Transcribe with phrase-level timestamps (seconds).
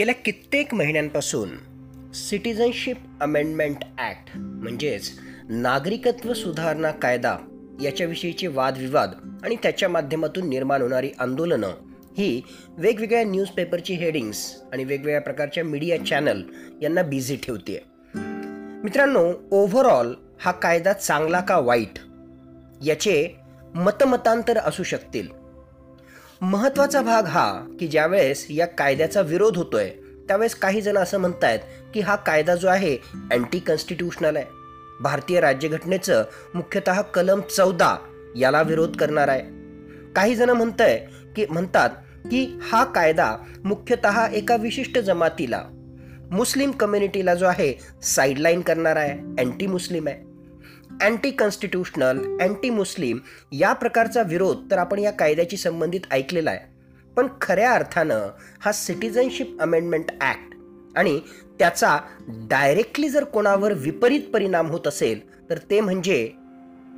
[0.00, 1.48] गेल्या कित्येक महिन्यांपासून
[2.12, 5.10] सिटिझनशिप अमेंडमेंट ॲक्ट म्हणजेच
[5.48, 7.38] नागरिकत्व सुधारणा कायदा
[7.82, 9.10] याच्याविषयीचे वादविवाद
[9.44, 11.68] आणि त्याच्या माध्यमातून निर्माण होणारी आंदोलनं
[12.18, 16.42] ही वेगवेगळ्या न्यूजपेपरची हेडिंग्स आणि वेगवेगळ्या प्रकारच्या मीडिया चॅनल
[16.82, 17.84] यांना बिझी ठेवते
[18.84, 21.98] मित्रांनो ओव्हरऑल हा कायदा चांगला का वाईट?
[22.84, 23.36] याचे
[23.74, 25.39] मतमतांतर असू शकतील.
[26.42, 29.90] महत्त्वाचा भाग हा की ज्यावेळेस या कायद्याचा विरोध होतोय
[30.28, 31.58] त्यावेळेस काही जण असं म्हणतायत
[31.94, 32.96] की हा कायदा जो आहे
[33.32, 34.44] अँटी कॉन्स्टिट्युशनल आहे.
[35.00, 37.96] भारतीय राज्यघटनेचं मुख्यतः कलम चौदा
[38.36, 39.42] याला विरोध करणार आहे.
[40.16, 41.90] काही जण म्हणतंय की म्हणतात
[42.30, 45.62] की हा कायदा मुख्यतः एका विशिष्ट जमातीला
[46.30, 47.72] मुस्लिम कम्युनिटीला जो आहे
[48.02, 50.29] साईडलाईन करणार आहे अँटी मुस्लिम आहे.
[51.00, 53.18] अँटी कॉन्स्टिट्युशनल अँटी मुस्लिम
[53.52, 56.68] या प्रकारचा विरोध तर आपण या कायद्याशी संबंधित ऐकलेला आहे.
[57.16, 58.28] पण खऱ्या अर्थानं
[58.60, 60.54] हा सिटिझनशिप अमेंडमेंट ॲक्ट
[60.96, 61.18] आणि
[61.58, 61.98] त्याचा
[62.50, 65.20] डायरेक्टली जर कोणावर विपरीत परिणाम होत असेल
[65.50, 66.30] तर ते म्हणजे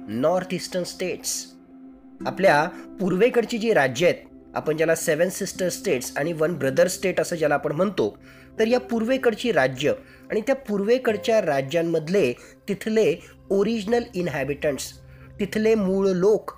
[0.08, 1.34] नॉर्थ ईस्टर्न स्टेट्स
[2.26, 2.64] आपल्या
[3.00, 7.54] पूर्वेकडची जी राज्य आहेत आपण ज्याला सेवन सिस्टर स्टेट्स आणि वन ब्रदर स्टेट असं ज्याला
[7.54, 8.18] आपण म्हणतो
[8.58, 9.92] तर या पूर्वेकडची राज्य
[10.30, 12.32] आणि त्या पूर्वेकडच्या राज्यांमधले
[12.68, 13.16] तिथले
[13.50, 14.92] ओरिजिनल इनहॅबिटंट्स
[15.40, 16.50] तिथले मूळ लोक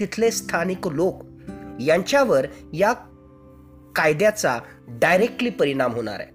[0.00, 1.24] तिथले स्थानिक लोक
[1.80, 2.92] यांच्यावर या
[3.96, 6.28] कायद्याचा डायरेक्टली परिणाम होणार आहे.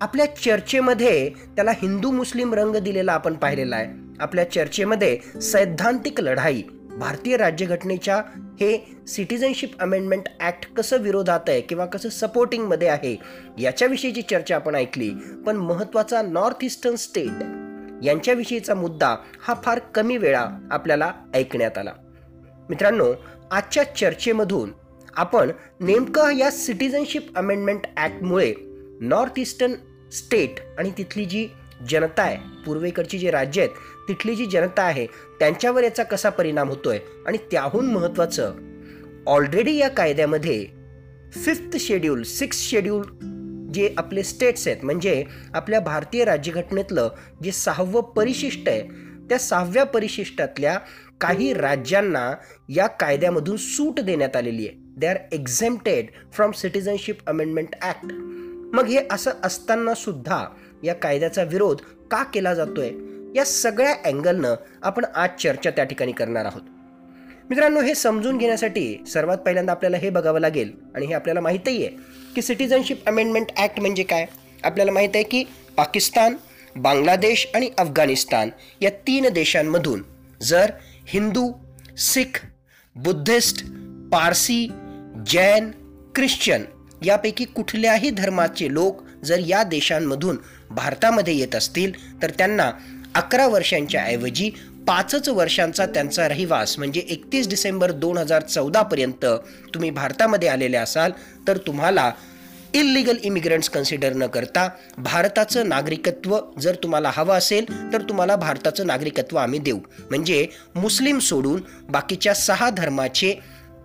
[0.00, 3.86] आपल्या चर्चेमध्ये त्याला हिंदू मुस्लिम रंग दिलेला आपण पाहिलेला आहे.
[4.20, 6.62] आपल्या चर्चेमध्ये सैद्धांतिक लढाई
[6.98, 8.16] भारतीय राज्यघटनेच्या
[8.60, 8.76] हे
[9.08, 13.14] सिटिझनशिप अमेंडमेंट ॲक्ट कसं विरोधात आहे किंवा कसं सपोर्टिंगमध्ये आहे
[13.58, 15.10] याच्याविषयीची चर्चा आपण ऐकली.
[15.46, 21.92] पण महत्त्वाचा नॉर्थ ईस्टर्न स्टेट यांच्याविषयीचा मुद्दा हा फार कमी वेळा आपल्याला ऐकण्यात आला.
[22.68, 23.12] मित्रांनो
[23.50, 24.72] आजच्या चर्चेमधून
[25.16, 28.52] आपण नेमकं या सिटिझनशिप अमेंडमेंट ॲक्टमुळे
[29.00, 29.74] नॉर्थ ईस्टर्न
[30.12, 31.46] स्टेट आणि तिथली जी
[31.90, 35.06] जनता आहे पूर्वेकडची जी राज्य आहेत तिथली जी जनता आहे
[35.38, 38.54] त्यांच्यावर याचा कसा परिणाम होतोय आणि त्याहून महत्त्वाचं
[39.26, 40.66] ऑलरेडी या कायद्यामध्ये
[41.32, 43.02] फिफ्थ शेड्यूल सिक्स शेड्यूल
[43.74, 45.24] जे आपले स्टेट्स आहेत म्हणजे
[45.54, 47.08] आपल्या भारतीय राज्यघटनेतलं
[47.42, 50.78] जे सहावं परिशिष्ट आहे त्या सहाव्या परिशिष्टातल्या
[51.20, 52.32] काही राज्यांना
[52.68, 54.76] या कायद्यामधून सूट देण्यात आलेली आहे.
[54.98, 58.06] They are exempted from citizenship amendment act
[58.74, 60.46] मग हे असं असताना सुद्धा
[60.84, 61.80] या कायद्याचा विरोध
[62.10, 62.90] का केला जातोय?
[63.34, 66.62] या सगळ्या अँगलनं आपण आज चर्चा त्या ठिकाणी करणार आहोत.
[67.50, 71.96] मित्रांनो हे समजून घेण्यासाठी सर्वात पहिल्यांदा आपल्याला हे बघावं लागेल आणि हे आपल्याला माहितही आहे
[72.34, 74.26] की सिटिझनशिप अमेंडमेंट ॲक्ट म्हणजे काय?
[74.64, 75.44] आपल्याला माहीत आहे की
[75.76, 76.36] पाकिस्तान
[76.76, 78.50] बांगलादेश आणि अफगाणिस्तान
[78.80, 80.02] या तीन देशांमधून
[80.42, 80.70] जर
[81.06, 81.52] हिंदू
[81.98, 82.46] सिख
[82.96, 83.64] बुद्धिस्ट
[84.12, 84.68] पारसी
[85.26, 85.70] जैन
[86.16, 86.62] ख्रिश्चन
[87.04, 90.36] यापैकी कुठल्याही धर्माचे लोक जर या देशांमधून
[90.70, 92.70] भारतामध्ये येत असतील तर त्यांना
[93.18, 94.50] अकरा वर्षांच्या ऐवजी
[94.86, 99.26] पाचच वर्षांचा त्यांचा रहिवास म्हणजे एकतीस डिसेंबर दोन हजार चौदापर्यंत
[99.74, 101.12] तुम्ही भारतामध्ये आलेले असाल
[101.48, 102.12] तर तुम्हाला
[102.74, 104.68] इलिगल इमिग्रंट्स कन्सिडर न करता
[104.98, 109.78] भारताचं नागरिकत्व जर तुम्हाला हवं असेल तर तुम्हाला भारताचं नागरिकत्व आम्ही देऊ.
[110.10, 113.34] म्हणजे मुस्लिम सोडून बाकीच्या सहा धर्माचे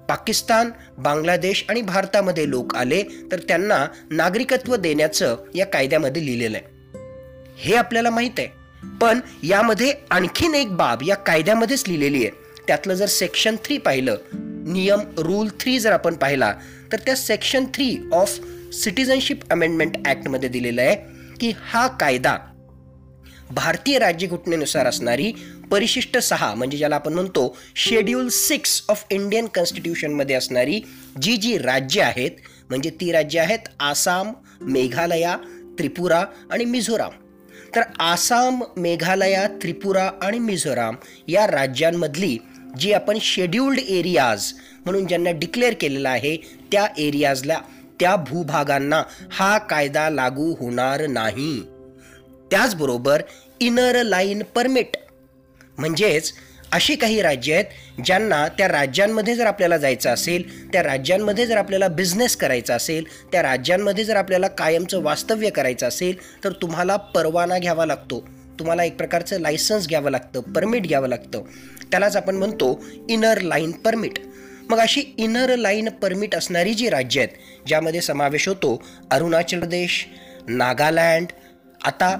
[0.10, 6.68] पाकिस्तान बांगलादेश आणि भारतामध्ये लोक आले तर त्यांना नागरिकत्व देण्याचं या कायद्यामध्ये लिहिलेलं आहे.
[7.58, 8.63] हे आपल्याला माहीत आहे.
[9.02, 12.32] पण यामध्ये आणखीन एक बाब या कायद्यामध्येच लिहिलेली आहे.
[12.68, 14.18] त्यातलं जर सेक्शन थ्री पाहिलं
[14.74, 16.54] नियम रूल थ्री जर आपण पाहिला
[16.92, 18.40] तर त्या section three of
[18.74, 20.96] citizenship amendment ॲक्टमध्ये दिलेलं आहे
[21.40, 22.38] की हा कायदा
[23.52, 25.32] भारतीय राज्यघटनेनुसार असणारी
[25.72, 30.82] परिशिष्ट सहा म्हणजे ज्याला आपण म्हणतो शेड्यूल सिक्स ऑफ इंडियन कॉन्स्टिट्यूशनमध्ये असणारी
[31.22, 32.32] जी जी राज्य आहेत
[32.70, 35.38] म्हणजे ती राज्य आहेत आसाम मेघालया
[35.78, 37.12] त्रिपुरा आणि मिझोराम.
[37.76, 40.96] तर आसाम मेघालया त्रिपुरा आणि मिझोराम
[41.28, 42.38] या राज्यांमधली
[42.80, 44.52] जी आपण शेड्युल्ड एरियाज
[44.86, 46.38] म्हणून ज्यांना डिक्लेअर केलेलं आहे
[46.72, 47.60] त्या एरियाजला
[48.00, 51.64] त्या भूभागांना हा कायदा लागू होणार नाही.
[52.52, 53.22] त्याचबरोबर
[53.60, 54.98] इनर लाईन परमिट
[55.78, 56.34] म्हणजेच
[56.74, 61.88] अशी काही राज्य आहेत ज्यांना त्या राज्यांमध्ये जर आपल्याला जायचं असेल त्या राज्यांमध्ये जर आपल्याला
[61.88, 67.86] बिझनेस करायचा असेल त्या राज्यांमध्ये जर आपल्याला कायमचं वास्तव्य करायचं असेल तर तुम्हाला परवाना घ्यावा
[67.86, 68.20] लागतो.
[68.60, 71.44] तुम्हाला एक प्रकारचं लायसन्स घ्यावं लागतं परमिट घ्यावं लागतं.
[71.92, 72.80] त्यालाच आपण म्हणतो
[73.10, 74.20] इनर लाईन परमिट
[74.70, 78.82] मग अशी इनर लाईन परमिट असणारी जी राज्य आहेत ज्यामध्ये समावेश होतो
[79.12, 80.06] अरुणाचल प्रदेश
[80.48, 81.32] नागालँड
[81.82, 82.16] आता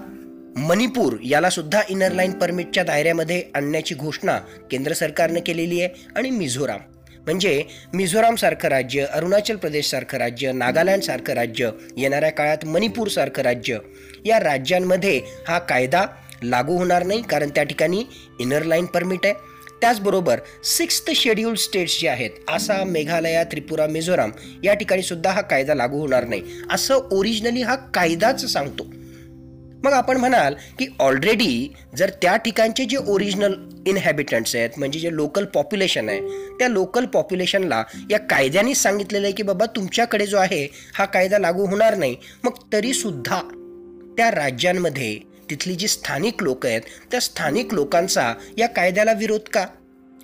[0.58, 4.38] मणिपूर याला सुद्धा इनर लाईन परमिटच्या दायऱ्यामध्ये आणण्याची घोषणा
[4.72, 6.80] केंद्र सरकारनं केलेली आहे आणि मिझोराम.
[7.26, 7.64] म्हणजे
[7.94, 13.78] मिझोरामसारखं राज्य अरुणाचल प्रदेशसारखं राज्य नागालँडसारखं राज्य येणाऱ्या काळात मणिपूरसारखं राज्य
[14.26, 16.06] या राज्यांमध्ये हा कायदा
[16.44, 18.04] लागू होणार नाही कारण त्या ठिकाणी
[18.40, 19.34] इनर लाईन परमिट आहे.
[19.82, 24.32] त्याचबरोबर सिक्स्थ शेड्यूल स्टेट्स जे आहेत आसाम मेघालया त्रिपुरा मिझोराम
[24.64, 26.42] या ठिकाणी सुद्धा हा कायदा लागू होणार नाही.
[26.72, 28.84] असं ओरिजिनली हा कायदाच सांगतो.
[29.84, 33.54] मग आपण म्हणाल की ऑलरेडी जर त्या ठिकाणचे जे ओरिजिनल
[33.88, 36.20] इनहॅबिटंट्स आहेत म्हणजे जे लोकल पॉप्युलेशन आहे
[36.60, 41.66] त्या लोकल पॉप्युलेशनला या कायद्याने सांगितलेलं आहे की बाबा तुमच्याकडे जो आहे हा कायदा लागू
[41.66, 42.16] होणार नाही.
[42.44, 43.42] मग तरीसुद्धा
[44.18, 45.20] त्या राज्यांमध्ये
[45.50, 46.82] तिथली जी स्थानिक लोक आहेत
[47.12, 49.66] त्या स्थानिक लोकांचा या कायद्याला विरोध का?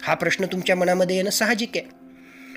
[0.01, 1.85] हा प्रश्न तुमच्या मनामध्ये येणं साहजिक आहे.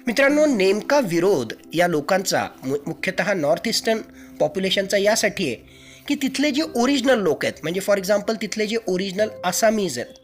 [0.06, 3.98] मित्रांनो नेमका विरोध या लोकांचा मुख्यतः नॉर्थ ईस्टर्न
[4.40, 5.81] पॉप्युलेशनचा यासाठी आहे.
[6.08, 10.14] की तिथले जे ओरिजिनल लोक आहेत म्हणजे फॉर एक्झाम्पल तिथले जे ओरिजिनल आसामीज आहेत.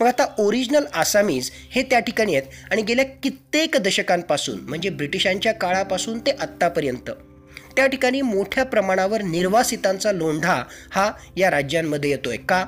[0.00, 6.18] मग आता ओरिजिनल आसामीज हे त्या ठिकाणी आहेत आणि गेल्या कित्येक दशकांपासून म्हणजे ब्रिटिशांच्या काळापासून
[6.18, 7.10] ते आत्तापर्यंत
[7.76, 12.64] त्या ठिकाणी मोठ्या प्रमाणावर निर्वासितांचा लोंढा हा या राज्यांमध्ये येतो आहे का?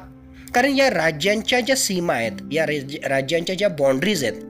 [0.54, 2.66] कारण या राज्यांच्या ज्या सीमा आहेत या
[3.08, 4.42] राज्यांच्या ज्या बाँड्रीज आहेत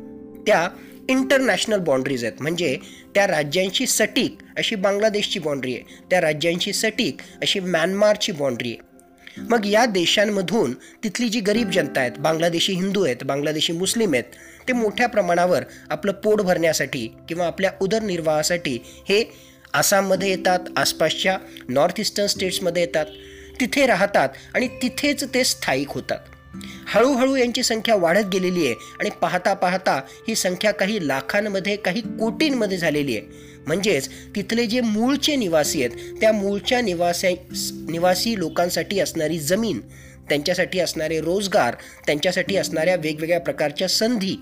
[0.47, 0.69] त्या
[1.09, 2.41] इंटरनॅशनल बाँड्रीज आहेत.
[2.41, 2.77] म्हणजे
[3.15, 5.97] त्या राज्यांची सटीक अशी बांगलादेशची बाँड्री आहे.
[6.11, 8.87] त्या राज्यांची सटीक अशी म्यानमारची बाँड्री आहे.
[9.51, 10.73] मग या देशांमधून
[11.05, 14.25] तिथली जी गरीब जनता आहेत बांगलादेशी हिंदू आहेत बांगलादेशी मुस्लिम आहेत
[14.69, 18.79] ते मोठ्या प्रमाणावर आपलं पोट भरण्यासाठी किंवा आपल्या उदरनिर्वाहासाठी
[19.09, 19.23] हे
[19.75, 21.37] आसाममध्ये येतात आसपासच्या
[21.69, 23.07] नॉर्थ ईस्टर्न स्टेट्समध्ये येतात
[23.61, 26.19] तिथे राहतात आणि तिथेच ते स्थायिक होतात.
[26.89, 32.79] हळूहळू यांची संख्या वाढत गेलेली आहे आणि पाहता पाहता ही संख्या काही लाखांमध्ये काही कोटींमध्ये
[32.79, 33.27] झालेली आहे.
[33.67, 37.35] म्हणजेच तिथले जे मूळचे निवासी आहेत त्या मूळच्या निवासी
[37.89, 39.81] निवासी लोकांसाठी असणारी जमीन
[40.29, 41.75] त्यांच्यासाठी असणारे रोजगार
[42.07, 44.37] त्यांच्यासाठी असणाऱ्या वेगवेगळ्या प्रकारच्या संधी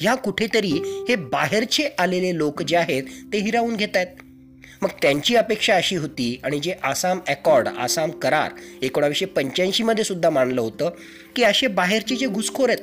[0.00, 0.72] ह्या कुठेतरी
[1.08, 4.22] हे बाहेरचे आलेले लोक जे आहेत ते हिरावून घेत आहेत
[4.82, 8.50] मग त्यांची अपेक्षा अशी होती आणि जे आसाम अकॉर्ड आसाम करार
[8.82, 10.90] एकोणावीसशे पंच्याऐंशीमध्ये सुद्धा मानलं होतं
[11.36, 12.78] की असे बाहेरचे जे घुसखोर आहेत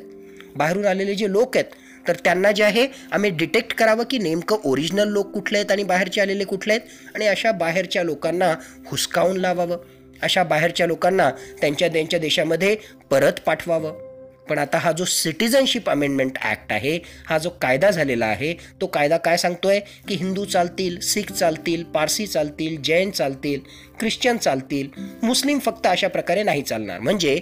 [0.55, 1.75] बाहेरून आलेले जे लोक आहेत
[2.07, 6.21] तर त्यांना जे आहे आम्ही डिटेक्ट करावं की नेमकं ओरिजिनल लोक कुठले आहेत आणि बाहेरचे
[6.21, 8.55] आलेले कुठले आहेत आणि अशा बाहेरच्या लोकांना
[8.87, 9.77] हुसकावून लावावं
[10.21, 11.29] अशा बाहेरच्या लोकांना
[11.61, 12.75] त्यांच्या त्यांच्या देशामध्ये
[13.11, 14.08] परत पाठवावं.
[14.49, 16.97] पण आता हा जो सिटिझनशिप अमेंडमेंट ॲक्ट आहे
[17.27, 19.79] हा जो कायदा झालेला आहे तो कायदा काय सांगतोय?
[20.07, 23.59] की हिंदू चालतील सिख चालतील पारसी चालतील जैन चालतील
[23.99, 24.87] ख्रिश्चन चालतील
[25.23, 26.99] मुस्लिम फक्त अशा प्रकारे नाही चालणार.
[26.99, 27.39] म्हणजे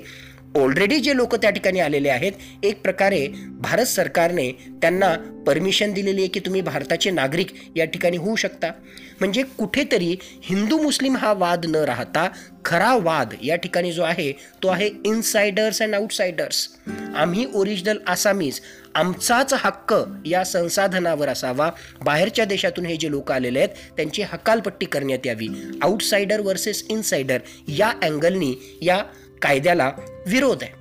[0.56, 3.28] ऑलरेडी जे लोक त्या ठिकाणी आलेले आहेत एक प्रकारे
[3.62, 4.52] भारत सरकारने
[4.82, 5.14] त्यांना
[5.48, 8.72] परमिशन दिलेली आहे की तुम्ही भारताचे नागरिक या ठिकाणी होऊ शकता.
[9.20, 12.28] म्हणजे कुठेतरी हिंदू मुस्लिम हा वाद न राहता
[12.66, 14.32] खरा वाद या ठिकाणी जो आहे
[14.64, 16.68] तो आहे इनसायडर्स अँड आउटसायडर्स
[17.16, 18.60] आम्ही ओरिजिनल आसामीज
[18.96, 19.94] आमचाच हक्क
[20.26, 21.70] या संसाधनावर असावा.
[22.06, 25.48] बाहेरच्या देशातून हे जे लोक आलेले आहेत त्यांची हकालपट्टी करण्यात यावी.
[25.82, 29.02] आउटसायडर वर्सेस इनसायडर या अँगलनी या
[29.42, 29.92] कायद्याला
[30.28, 30.72] विरोध आहे.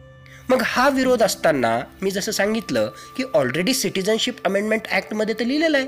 [0.48, 5.86] मग हा विरोध असताना मी जसं सांगितलं की ऑलरेडी सिटिझनशिप अमेंडमेंट ॲक्टमध्ये तर लिहिलेलं आहे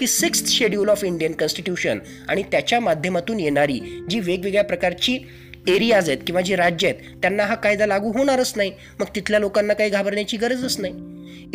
[0.00, 3.80] की sixth schedule of Indian constitution आणि त्याच्या माध्यमातून येणारी
[4.10, 5.18] जी वेगवेगळ्या प्रकारची
[5.68, 8.72] एरियाज आहेत किंवा जी राज्य आहेत त्यांना हा कायदा लागू होणारच नाही.
[9.00, 10.94] मग तिथल्या लोकांना काही घाबरण्याची गरजच नाही.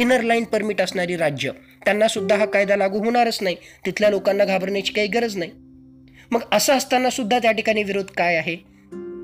[0.01, 1.51] इनर लाईन परमिट असणारी राज्य
[1.85, 3.55] त्यांना सुद्धा हा कायदा लागू होणारच नाही.
[3.85, 5.51] तिथल्या लोकांना घाबरण्याची काही गरज नाही.
[6.31, 8.74] मग असं असताना सुद्धा त्या ठिकाणी विरोध काय आहे?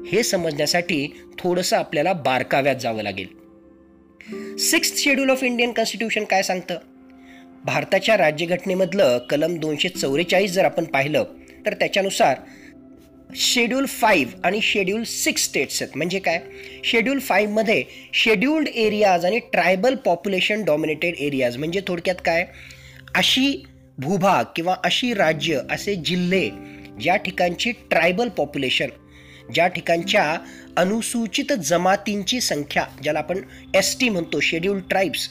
[0.07, 1.07] हे समजण्यासाठी
[1.39, 3.27] थोडंसं आपल्याला बारकाव्यात जावं लागेल.
[4.57, 6.77] Sixth schedule of Indian constitution काय सांगतं?
[7.65, 11.23] भारताच्या राज्यघटनेमधलं कलम दोनशे चौवेचाळीस जर आपण पाहिलं
[11.65, 12.37] तर त्याच्यानुसार
[13.35, 15.97] शेड्यूल फाईव्ह आणि शेड्यूल सिक्स स्टेट्स आहेत.
[15.97, 16.39] म्हणजे काय?
[16.83, 22.45] शेड्यूल फाईव्हमध्ये शेड्यूल्ड एरियाज आणि ट्रायबल पॉप्युलेशन डॉमिनेटेड एरियाज म्हणजे थोडक्यात काय?
[23.15, 23.63] अशी
[23.97, 26.49] भूभाग किंवा अशी राज्य असे जिल्हे
[27.01, 28.87] ज्या ठिकाणची ट्रायबल पॉप्युलेशन
[29.53, 30.37] ज्या ठिकाणच्या
[30.77, 33.37] अनुसूचित जमातींची संख्या ज्याला आपण
[33.75, 35.29] एस टी म्हणतो शेड्यूल ट्राईब्स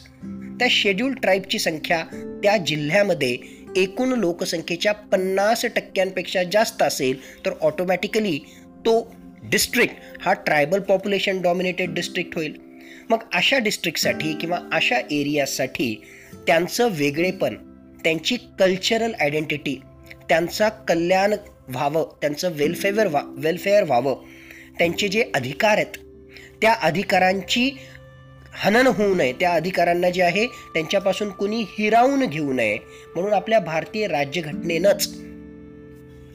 [0.59, 2.05] त्या शेड्यूल ट्राईबची संख्या
[2.43, 3.37] त्या जिल्ह्यामध्ये
[3.77, 8.39] एकूण लोकसंख्येच्या पन्नास टक्क्यांपेक्षा जास्त असेल तर ऑटोमॅटिकली
[8.79, 12.57] तो डिस्ट्रिक्ट हा ट्रायबल पॉप्युलेशन डॉमिनेटेड डिस्ट्रिक्ट होईल.
[13.11, 16.03] मग अशा डिस्ट्रिक्टसाठी किंवा अशा एरियासाठी
[16.47, 17.55] त्यांचं वेगळेपण
[18.05, 19.81] त्यांची कल्चरल आयडेंटिटी
[20.29, 21.35] त्यांचा कल्याण
[21.71, 24.15] व्हावं त्यांचं वेलफेअर व्हा वेलफेअर व्हावं.
[24.79, 25.97] त्यांचे जे अधिकार आहेत
[26.62, 27.71] त्या अधिकारांची
[28.55, 29.33] हनन होऊ नये.
[29.33, 32.79] त्या अधिकारांना जे आहे त्यांच्यापासून कुणी हिरावून घेऊ नये.
[33.15, 35.19] म्हणून आपल्या भारतीय राज्यघटनेनंच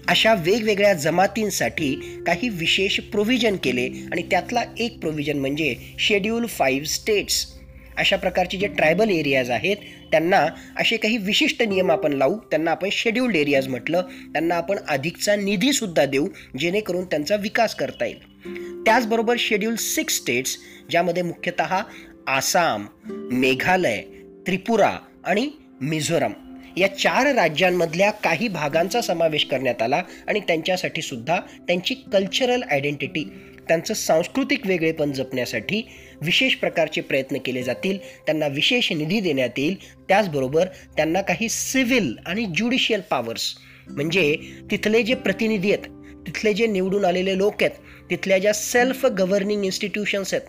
[0.07, 3.87] अशा वेगवेगळ्या जमातींसाठी काही विशेष प्रोव्हिजन केले.
[4.11, 7.54] आणि त्यातला एक प्रोव्हिजन म्हणजे शेड्यूल फाईव्ह स्टेट्स
[7.97, 9.77] अशा प्रकारचे जे ट्रायबल एरियाज आहेत
[10.11, 10.47] त्यांना
[10.77, 16.05] असे काही विशिष्ट नियम आपण लावू त्यांना आपण शेड्युल्ड एरियाज म्हटलं त्यांना आपण अधिकचा निधीसुद्धा
[16.05, 16.27] देऊ
[16.59, 18.35] जेणेकरून त्यांचा विकास करता येईल.
[18.83, 20.57] त्याचबरोबर शेड्यूल सिक्स स्टेट्स
[20.89, 21.81] ज्यामध्ये मुख्यतः
[22.27, 22.85] आसाम
[23.31, 24.01] मेघालय
[24.47, 25.49] त्रिपुरा आणि
[25.81, 26.31] मिझोरम
[26.77, 33.33] या चार राज्यांमधल्या काही भागांचा समावेश करण्यात आला आणि त्यांच्यासाठी सुद्धा त्यांची कल्चरल आयडेंटिटी
[33.67, 35.81] त्यांचं सांस्कृतिक वेगळेपण जपण्यासाठी
[36.21, 39.75] विशेष प्रकारचे प्रयत्न केले जातील त्यांना विशेष निधी देण्यात येईल
[40.07, 43.55] त्याचबरोबर त्यांना काही सिव्हिल आणि ज्युडिशियल पॉवर्स
[43.89, 44.35] म्हणजे
[44.71, 45.87] तिथले जे प्रतिनिधी आहेत
[46.27, 47.71] तिथले जे निवडून आलेले लोक आहेत
[48.09, 50.47] तिथल्या ज्या सेल्फ गव्हर्निंग इन्स्टिट्यूशन्स आहेत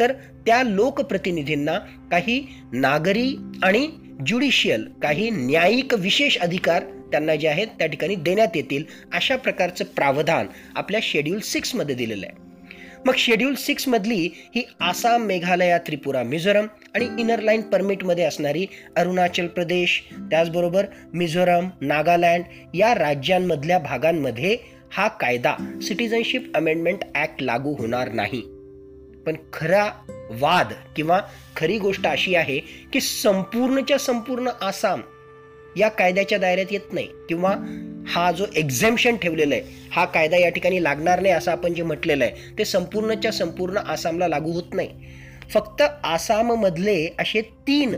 [0.00, 0.12] तर
[0.46, 1.78] त्या लोकप्रतिनिधींना
[2.10, 3.86] काही नागरी आणि
[4.26, 6.82] ज्युडिशियल काही न्यायिक विशेष अधिकार
[7.12, 12.52] त्यांना जे आहेत त्या ठिकाणी देण्यात येतील अशा प्रकारचं प्रावधान आपल्या शेड्यूल सिक्समध्ये दिलेलं आहे.
[13.06, 18.66] मग शेड्यूल सिक्समधली ही आसाम मेघालया त्रिपुरा मिझोरम आणि इनर लाईन परमिटमध्ये असणारी
[18.96, 24.56] अरुणाचल प्रदेश त्याचबरोबर मिझोरम नागालँड या राज्यांमधल्या भागांमध्ये
[24.92, 28.40] हा कायदा सिटिझनशिप अमेंडमेंट ॲक्ट लागू होणार नाही.
[29.26, 29.90] पण खरा
[30.30, 31.20] वाद किंवा
[31.56, 32.58] खरी गोष्ट अशी आहे
[32.92, 35.00] की संपूर्णच्या संपूर्ण आसाम
[35.76, 37.06] या कायद्याच्या दायऱ्यात येत नाही.
[37.28, 37.54] किंवा
[38.08, 42.24] हा जो एक्झेम्शन ठेवलेला आहे हा कायदा या ठिकाणी लागणार नाही असं आपण जे म्हटलेलं
[42.24, 44.88] आहे ते संपूर्णच्या संपूर्ण आसामला लागू होत नाही.
[45.50, 47.94] फक्त आसाममधले असे तीन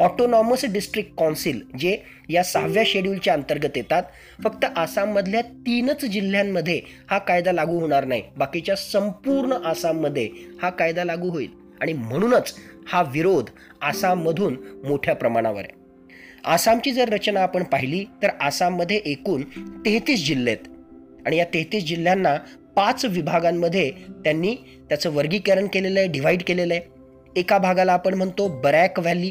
[0.00, 1.96] ऑटोनॉमस डिस्ट्रिक्ट कौन्सिल जे
[2.28, 4.02] या सहाव्या शेड्यूलच्या अंतर्गत येतात
[4.44, 6.80] फक्त आसाममधल्या तीनच जिल्ह्यांमध्ये
[7.10, 8.22] हा कायदा लागू होणार नाही.
[8.36, 10.28] बाकीच्या संपूर्ण आसाममध्ये
[10.62, 11.50] हा कायदा लागू होईल.
[11.80, 12.54] आणि म्हणूनच
[12.86, 13.50] हा विरोध
[13.82, 15.75] आसाममधून मोठ्या प्रमाणावर आहे.
[16.46, 19.42] आसामची जर रचना आपण पाहिली तर आसाममध्ये एकूण
[19.84, 20.68] तेहतीस जिल्हे आहेत.
[21.26, 22.34] आणि या तेहतीस जिल्ह्यांना
[22.76, 23.90] पाच विभागांमध्ये
[24.24, 24.54] त्यांनी
[24.88, 26.82] त्याचं वर्गीकरण केलेलं आहे डिव्हाइड केलेलं आहे.
[27.36, 29.30] एका भागाला आपण म्हणतो बरॅक व्हॅली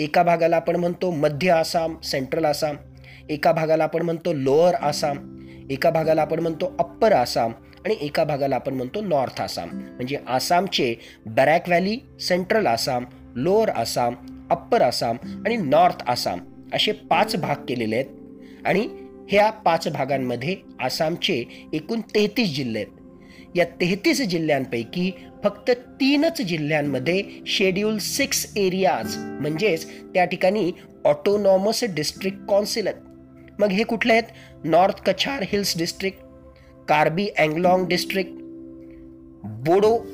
[0.00, 2.76] एका भागाला आपण म्हणतो मध्य आसाम सेंट्रल आसाम
[3.30, 5.18] एका भागाला आपण म्हणतो लोअर आसाम
[5.70, 7.52] एका भागाला आपण म्हणतो अप्पर आसाम
[7.84, 9.68] आणि एका भागाला आपण म्हणतो नॉर्थ आसाम.
[9.68, 10.94] म्हणजे आसामचे
[11.26, 13.04] Barak valley central Assam
[13.36, 14.14] lower Assam
[14.50, 16.40] upper Assam आणि नॉर्थ आसाम
[16.72, 18.06] असे पाच भाग केलेले आहेत.
[18.64, 18.88] आणि
[19.28, 23.56] ह्या पाच भागांमध्ये आसामचे एकूण तेहतीस जिल्हे आहेत.
[23.56, 25.10] या तेहतीस जिल्ह्यांपैकी
[25.44, 30.72] फक्त तीनच जिल्ह्यांमध्ये शेड्यूल सिक्स एरियाज म्हणजेच त्या ठिकाणी
[31.04, 33.00] ऑटोनॉमस डिस्ट्रिक्ट कौन्सिल आहेत.
[33.58, 34.24] मग हे कुठले आहेत?
[34.64, 36.18] North Cachar hills district
[36.88, 38.32] Karbi Anglong district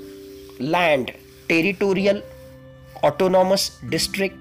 [0.61, 1.11] Bodoland
[1.49, 2.21] territorial
[3.03, 4.37] autonomous district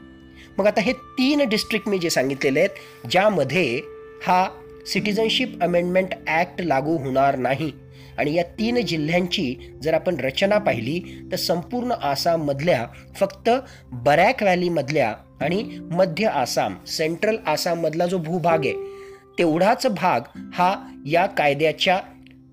[0.58, 3.82] मग आता हे तीन डिस्ट्रिक्ट मी जे सांगितलेले आहेत ज्यामध्ये
[4.28, 4.50] हा
[4.88, 7.72] सिटिझनशिप अमेंडमेंट ॲक्ट लागू होणार नाही.
[8.18, 12.86] आणि या तीन जिल्ह्यांची जर आपण रचना पाहिली तर संपूर्ण आसाममधल्या
[13.16, 13.50] फक्त
[13.92, 18.74] बरॅक व्हॅलीमधल्या आणि मध्य आसाम सेंट्रल आसाममधला जो भूभाग आहे
[19.38, 20.22] तेवढाच भाग
[20.54, 20.74] हा
[21.06, 22.00] या कायद्याच्या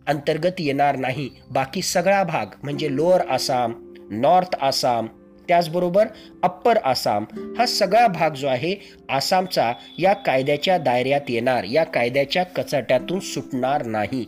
[0.06, 1.28] अंतर्गत येणार नाही.
[1.50, 3.72] बाकी सगळा भाग म्हणजे लोअर आसाम
[4.10, 5.06] नॉर्थ आसाम
[5.48, 6.06] त्याचबरोबर
[6.42, 7.24] अप्पर आसाम
[7.58, 8.76] हा सगळा भाग जो आहे
[9.08, 14.24] आसामचा या कायद्याच्या दायऱ्यात येणार या कायद्याच्या कचाट्यातून सुटणार नाही.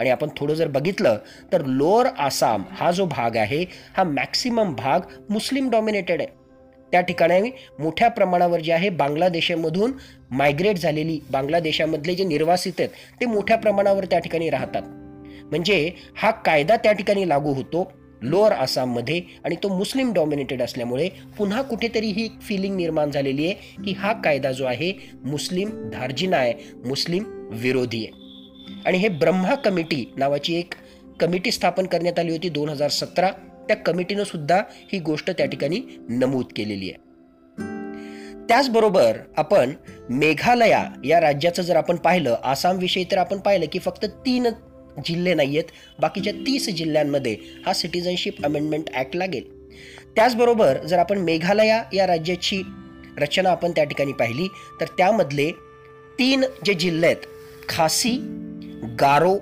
[0.00, 1.18] आणि आपण थोडं जर बघितलं
[1.52, 3.64] तर लोअर आसाम हा जो भाग आहे
[3.96, 6.46] हा मॅक्सिमम भाग मुस्लिम डॉमिनेटेड आहे.
[6.92, 9.92] त्या ठिकाणी मोठ्या प्रमाणावर जे आहे बांगलादेशामधून
[10.30, 14.82] मायग्रेट झालेली बांगलादेशामधले जे निर्वासित आहेत ते मोठ्या प्रमाणावर त्या ठिकाणी राहतात.
[15.50, 17.92] म्हणजे हा कायदा त्या ठिकाणी लागू होतो.
[18.22, 21.08] लोअर आसाममध्ये आणि तो मुस्लिम डॉमिनेटेड असल्यामुळे
[21.38, 23.54] पुन्हा कुठेतरी ही फिलिंग निर्माण झालेली आहे
[23.84, 24.92] की हा कायदा जो आहे
[25.24, 26.54] मुस्लिम धार्जिना आहे
[26.84, 28.26] मुस्लिम विरोधी आहे.
[28.86, 30.74] आणि हे ब्रह्मा कमिटी नावाची एक
[31.20, 33.30] कमिटी स्थापन करण्यात आली होती दोन हजार सतरा.
[33.68, 37.06] त्या कमिटीनं सुद्धा ही गोष्ट त्या ठिकाणी नमूद केलेली आहे.
[38.48, 39.72] त्याचबरोबर आपण
[40.10, 44.46] मेघालया या राज्याचं जर आपण पाहिलं आसामविषयी तर आपण पाहिलं की फक्त तीन
[45.04, 47.36] जिल्हे नाही आहेत बाकीच्या तीस जिल्ह्यांमध्ये
[47.66, 49.42] हा सिटिझनशिप अमेंडमेंट ॲक्ट लागेल.
[50.16, 52.62] त्याचबरोबर जर आपण मेघालया या राज्याची
[53.18, 54.46] रचना आपण त्या ठिकाणी पाहिली
[54.80, 55.50] तर त्यामधले
[56.18, 57.26] तीन जे जिल्हे आहेत
[57.68, 58.16] खासी
[59.00, 59.36] गारो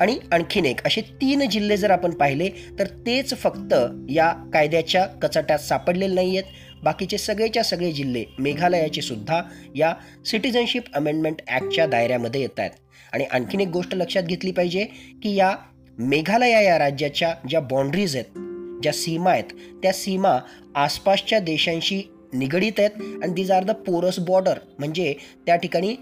[0.00, 2.48] आणि आणखीन एक असे तीन जिल्हे जर आपण पाहिले
[2.78, 3.74] तर तेच फक्त
[4.10, 9.40] या कायद्याच्या कचाट्यात सापडलेले नाही आहेत बाकीचे सगळेच्या सगळे जिल्हे मेघालयाचे सुद्धा
[9.76, 9.94] या
[10.26, 12.70] सिटिझनशिप अमेंडमेंट ॲक्टच्या दायऱ्यामध्ये येत आहेत.
[13.12, 14.84] आणि आणखीन एक गोष्ट लक्षात घेतली पाहिजे
[15.22, 15.56] की या
[15.98, 18.38] मेघालया या राज्याच्या ज्या बाँड्रीज आहेत
[18.82, 20.38] ज्या सीमा आहेत त्या सीमा
[20.74, 22.90] आसपासच्या देशांशी निगडीत आहेत
[23.22, 25.14] आणि these are the porous border म्हणजे
[25.46, 25.96] त्या ठिकाणी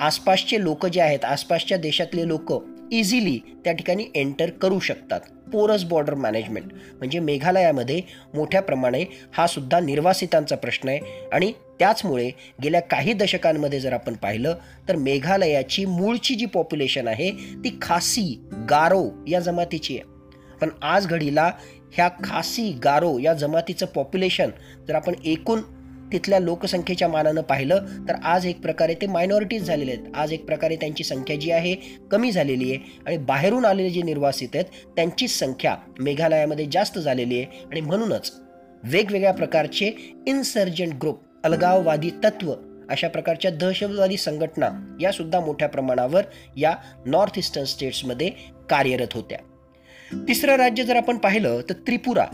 [0.00, 5.20] आसपासचे लोक जे आहेत आसपासच्या देशातले लोक इझिली त्या ठिकाणी एंटर करू शकतात.
[5.52, 8.00] पोरस बॉर्डर मॅनेजमेंट म्हणजे मेघालयामध्ये
[8.34, 11.00] मोठ्या प्रमाणे हा सुद्धा निर्वासितांचा प्रश्न आहे.
[11.32, 12.30] आणि त्याचमुळे
[12.62, 14.54] गेल्या काही दशकांमध्ये जर आपण पाहिलं
[14.88, 17.30] तर मेघालयाची मूळची जी पॉप्युलेशन आहे
[17.64, 20.04] ती खासी गारो या जमातीची आहे.
[20.60, 21.50] पण आज घडीला
[21.92, 24.50] ह्या खासी गारो या जमातीचं पॉप्युलेशन
[24.88, 25.60] जर आपण एकूण
[26.12, 30.04] तिथल्या लोकसंख्येच्या मानानं पाहिलं तर आज एक प्रकारे ते मायनॉरिटीज झालेले आहेत.
[30.14, 31.74] आज एक प्रकारे त्यांची संख्या जी आहे
[32.10, 32.78] कमी झालेली आहे.
[33.06, 34.64] आणि बाहेरून आलेले जे निर्वासित आहेत
[34.96, 37.64] त्यांचीच संख्या मेघालयामध्ये जास्त झालेली आहे.
[37.70, 38.32] आणि म्हणूनच
[38.82, 39.86] वेगवेगळ्या प्रकारचे
[40.26, 42.54] इन्सर्जंट ग्रुप अलगाववादी तत्व
[42.90, 46.22] अशा प्रकारच्या दहशतवादी संघटना यासुद्धा मोठ्या प्रमाणावर
[46.56, 46.74] या
[47.06, 48.30] नॉर्थ इस्टर्न स्टेट्समध्ये
[48.70, 49.38] कार्यरत होत्या.
[50.28, 52.24] तिसरं राज्य जर आपण पाहिलं तर त्रिपुरा.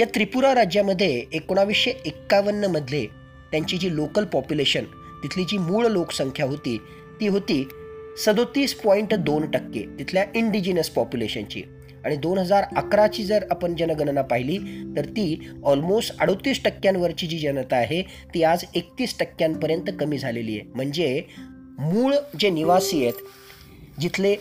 [0.00, 3.06] या त्रिपुरा राज्यामध्ये एकोणावीसशे एक्कावन्नमधले
[3.50, 4.84] त्यांची जी लोकल पॉप्युलेशन
[5.22, 6.76] तिथली जी मूळ लोकसंख्या होती
[7.20, 7.68] ती होती
[8.24, 11.62] सदोतीस पॉईंट दोन टक्के तिथल्या इंडिजिनस पॉप्युलेशनची
[12.04, 14.58] आणि दोन हजार अकराची जर आपण जनगणना पाहिली
[14.96, 18.02] तर ती ऑलमोस्ट अडोतीस टक्क्यांवरची जी जनता आहे
[18.34, 20.68] ती आज एकतीस टक्क्यांपर्यंत कमी झालेली आहे.
[20.74, 21.22] म्हणजे
[21.78, 23.22] मूळ जे निवासी आहेत
[24.00, 24.32] जिथले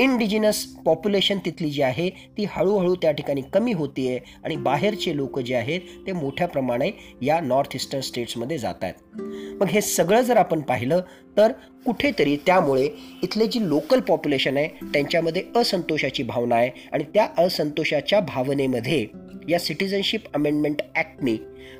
[0.00, 5.38] इंडिजिनस पॉप्युलेशन तिथली जी आहे ती हळूहळू त्या ठिकाणी कमी होती आहे आणि बाहेरचे लोक
[5.40, 6.90] जे आहेत ते मोठ्या प्रमाणे
[7.22, 9.20] या नॉर्थ ईस्टर्न स्टेट्समध्ये जात आहेत
[9.60, 11.00] मग हे सगळं जर आपण पाहिलं
[11.36, 11.52] तर
[11.86, 12.88] कुठेतरी त्यामुळे
[13.22, 19.06] इथले जी लोकल पॉप्युलेशन आहे त्यांच्यामध्ये असंतोषाची भावना आहे आणि त्या असंतोषाच्या भावनेमध्ये
[19.48, 21.36] या सिटिझनशिप अमेंडमेंट ॲक्टने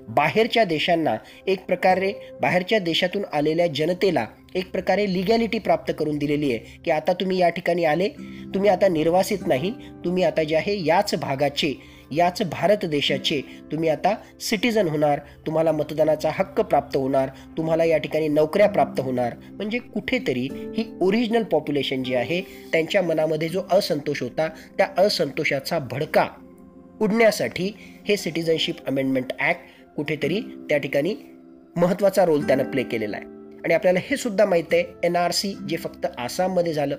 [0.09, 1.17] बाहेरच्या देशांना
[1.47, 7.13] एक प्रकारे बाहेरच्या देशातून आलेल्या जनतेला एक प्रकारे लिगॅलिटी प्राप्त करून दिलेली आहे की आता
[7.13, 8.09] तुम्ही या ठिकाणी आले
[8.55, 9.71] तुम्ही आता निर्वासित नाही
[10.05, 11.75] तुम्ही आता जे आहे याच भागाचे
[12.13, 13.41] याच भारत देशाचे
[13.73, 19.35] तुम्ही आता सिटिझन होणार तुम्हाला मतदानाचा हक्क प्राप्त होणार तुम्हाला या ठिकाणी नोकऱ्या प्राप्त होणार.
[19.51, 26.29] म्हणजे कुठेतरी ही ओरिजिनल पॉप्युलेशन जी आहे त्यांच्या मनामध्ये जो असंतोष होता त्या असंतोषाचा भडका
[27.01, 27.73] उडण्यासाठी
[28.09, 29.61] हे सिटिझनशिप अमेंडमेंट ॲक्ट
[29.97, 31.15] कुठेतरी त्या ठिकाणी
[31.77, 33.27] महत्त्वाचा रोल त्यानं प्ले केलेला आहे.
[33.65, 36.97] आणि आपल्याला हे सुद्धा माहीत आहे एन आर सी जे फक्त आसाममध्ये झालं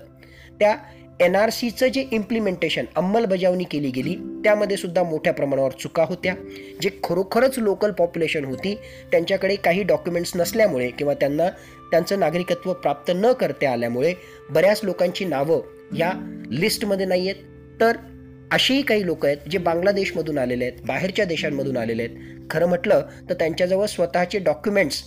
[0.60, 0.76] त्या
[1.20, 4.14] एन आर सीचं जे इम्प्लिमेंटेशन अंमलबजावणी केली गेली
[4.44, 6.34] त्यामध्ये सुद्धा मोठ्या प्रमाणावर चुका होत्या.
[6.82, 8.74] जे खरोखरच लोकल पॉप्युलेशन होती
[9.10, 11.48] त्यांच्याकडे काही डॉक्युमेंट्स नसल्यामुळे किंवा त्यांना
[11.90, 14.14] त्यांचं नागरिकत्व प्राप्त न करता आल्यामुळे
[14.50, 15.60] बऱ्याच लोकांची नावं
[15.92, 16.12] ह्या
[16.50, 17.42] लिस्टमध्ये नाही आहेत
[17.80, 17.96] तर
[18.54, 22.16] अशीही काही लोक आहेत जे बांगलादेशमधून आलेले आहेत बाहेरच्या देशांमधून आलेले आहेत.
[22.50, 25.02] खरं म्हटलं तर त्यांच्याजवळ स्वतःचे डॉक्युमेंट्स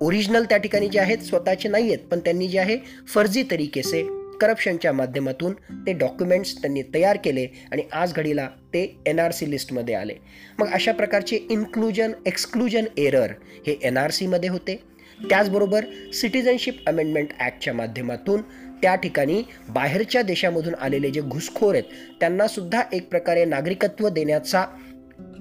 [0.00, 2.76] ओरिजिनल त्या ठिकाणी जे आहेत स्वतःचे नाही आहेत पण त्यांनी जे आहे
[3.14, 4.02] फर्जी तरीकेसे
[4.40, 5.52] करप्शनच्या माध्यमातून
[5.86, 10.14] ते डॉक्युमेंट्स त्यांनी तयार केले आणि आज घडीला ते एन आर सी लिस्टमध्ये आले.
[10.58, 13.32] मग अशा प्रकारचे इन्क्लुजन एक्सक्लुजन एरर
[13.66, 14.82] हे एन आर सीमध्ये होते.
[15.20, 18.40] त्याचबरोबर सिटिझनशिप अमेंडमेंट ॲक्टच्या माध्यमातून
[18.82, 21.84] त्या ठिकाणी बाहेरच्या देशामधून आलेले जे घुसखोर आहेत
[22.20, 24.66] त्यांना सुद्धा एक प्रकारे नागरिकत्व देण्याचा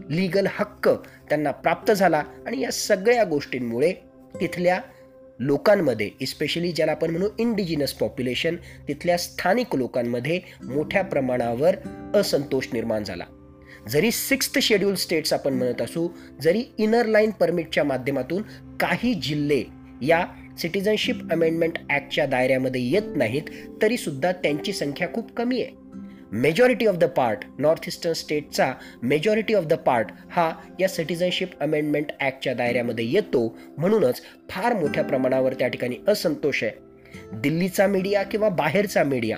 [0.10, 0.89] लीगल हक्क
[1.30, 2.24] त्यांना प्राप्त झाला.
[2.48, 3.93] आणि या सगळ्या गोष्टींमुळे
[4.41, 4.82] तिथल्या
[5.39, 8.56] लोकांमध्ये इस्पेशली ज्याला आपण म्हणू इंडिजिनस पॉप्युलेशन
[8.88, 11.76] तिथल्या स्थानिक लोकांमध्ये मोठ्या प्रमाणावर
[12.15, 13.24] असंतोष निर्माण झाला.
[13.89, 16.10] जरी सिक्स्थ शेड्यूल स्टेट्स आपण म्हणत असू
[16.41, 18.41] जरी इनर लाईन परमिटच्या माध्यमातून
[18.80, 19.63] काही जिल्हे
[20.02, 20.26] या
[20.58, 23.50] सिटिझनशिप अमेंडमेंट ॲक्टच्या दायऱ्यामध्ये येत नाहीत
[23.82, 25.82] तरीसुद्धा त्यांची संख्या खूप कमी आहे.
[26.32, 28.72] Majority of the part north eastern स्टेटचा
[29.04, 33.46] majority of the part हा या सिटिझनशिप अमेंडमेंट ॲक्टच्या दायऱ्यामध्ये येतो
[33.78, 36.72] म्हणूनच फार मोठ्या प्रमाणावर त्या ठिकाणी असंतोष आहे.
[37.34, 39.38] दिल्लीचा मीडिया किंवा बाहेरचा मीडिया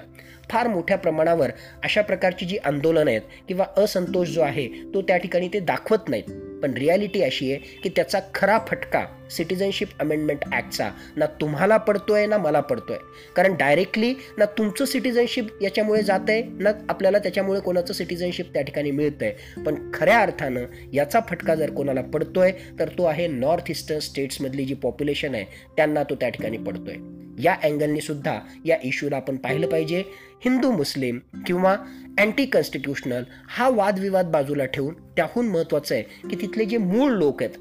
[0.51, 1.51] फार मोठ्या प्रमाणावर
[1.83, 6.29] अशा प्रकारची जी आंदोलनं आहेत किंवा असंतोष जो आहे तो त्या ठिकाणी ते दाखवत नाहीत.
[6.65, 12.25] पण रियालिटी अशी आहे की त्याचा खरा फटका सिटिझनशिप अमेंडमेंट ॲक्टचा ना तुम्हाला पडतो आहे
[12.25, 13.01] ना मला पडतो आहे
[13.35, 18.91] कारण डायरेक्टली ना तुमचं सिटिझनशिप याच्यामुळे जात आहे ना आपल्याला त्याच्यामुळे कोणाचं सिटिझनशिप त्या ठिकाणी
[18.91, 23.71] मिळतं आहे पण खऱ्या अर्थानं याचा फटका जर कोणाला पडतो आहे तर तो आहे नॉर्थ
[23.71, 25.45] ईस्टर्न स्टेट्समधली जी पॉप्युलेशन आहे
[25.77, 30.03] त्यांना तो त्या ठिकाणी पडतो आहे या अँगलनीसुद्धा या इश्यूला आपण पाहिलं पाहिजे.
[30.45, 31.77] हिंदू मुस्लिम किंवा
[32.19, 37.57] अँटी कॉन्स्टिट्युशनल हा वादविवाद बाजूला ठेवून त्याहून महत्त्वाचं आहे की तिथले जे मूळ लोक आहेत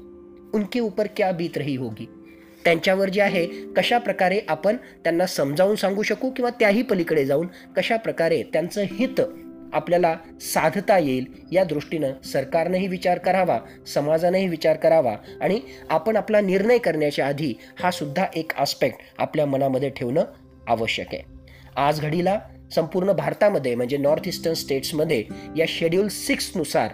[0.53, 2.09] उनके ऊपर क्या बीत रही होगी?
[2.63, 7.97] त्यांच्यावर जे आहे कशा प्रकारे आपण त्यांना समजावून सांगू शकू किंवा त्याही पलीकडे जाऊन कशा
[7.97, 9.21] प्रकारे त्यांचं हित
[9.73, 16.77] आपल्याला साधता येईल या दृष्टीनं सरकारनंही विचार करावा समाजानंही विचार करावा आणि आपण आपला निर्णय
[16.77, 20.23] करण्याच्या आधी हा सुद्धा एक आस्पेक्ट आपल्या मनामध्ये ठेवणं
[20.67, 21.23] आवश्यक आहे.
[21.75, 22.39] आज घडीला
[22.71, 25.23] संपूर्ण भारतामध्ये म्हणजे नॉर्थ इस्टर्न स्टेट्समध्ये
[25.57, 26.93] या शेड्यूल सिक्सनुसार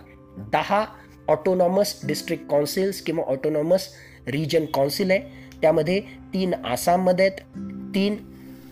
[0.54, 0.86] दहा
[1.28, 3.88] ऑटोनॉमस डिस्ट्रिक्ट कॉन्सिल्स किंवा ऑटोनॉमस
[4.28, 5.20] रिजन कॉन्सिल आहे.
[5.62, 6.00] त्यामध्ये
[6.34, 7.42] तीन आसाममध्ये आहेत
[7.96, 8.16] तीन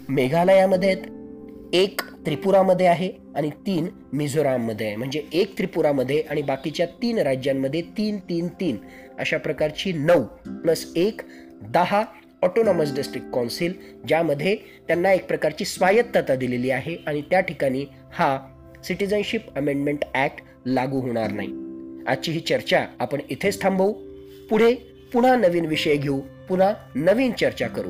[0.09, 4.95] मेघालयामध्ये आहेत एक त्रिपुरामध्ये आहे आणि तीन मिझोराममध्ये आहे.
[4.95, 8.77] म्हणजे एक त्रिपुरामध्ये आणि बाकीच्या तीन राज्यांमध्ये तीन तीन तीन
[9.19, 10.23] अशा प्रकारची नऊ
[10.61, 11.21] प्लस एक
[11.61, 12.03] दहा
[12.43, 13.73] ऑटोनॉमस डिस्ट्रिक्ट कौन्सिल
[14.07, 14.55] ज्यामध्ये
[14.87, 18.37] त्यांना एक प्रकारची स्वायत्तता दिलेली आहे आणि त्या ठिकाणी हा
[18.83, 21.49] सिटिझनशिप अमेंडमेंट ॲक्ट लागू होणार नाही.
[22.07, 23.93] आजची ही चर्चा आपण इथेच थांबवू.
[24.49, 24.73] पुढे
[25.13, 27.89] पुन्हा नवीन विषय घेऊ पुन्हा नवीन चर्चा करू.